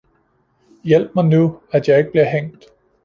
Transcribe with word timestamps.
Hjælp 0.83 1.15
mig 1.15 1.25
nu, 1.25 1.59
at 1.71 1.87
jeg 1.87 1.97
ikke 1.97 2.11
bliver 2.11 2.29
hængt! 2.29 2.65